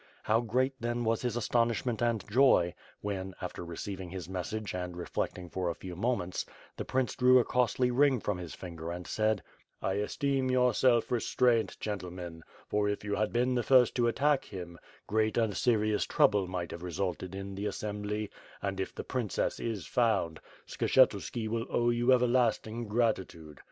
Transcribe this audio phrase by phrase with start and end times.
[0.23, 5.47] How great then was his astonishment and joy, when, after receiving his message and reflecting
[5.47, 6.43] for a few moments,
[6.75, 9.43] the prince drew a costly ring from his finger and said:
[9.79, 14.45] "I esteem your self reetraint, gentlemen, for if you had been the first to attack
[14.45, 19.59] him, great and serious trouble might have resulted in the assembly; and if the princess
[19.59, 21.17] is found, 562 WITH FIRE AND SWORD.
[21.21, 23.59] ^^^ Skshetuski will owe you everlasting gratitude.